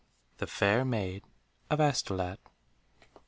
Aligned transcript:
THE 0.39 0.47
FAIR 0.47 0.83
MAID 0.85 1.21
OF 1.69 1.79
ASTOLAT. 1.79 2.39